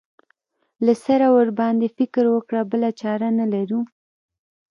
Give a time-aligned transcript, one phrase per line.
[0.85, 3.79] له سره ورباندې فکر وکړو بله چاره نه لرو.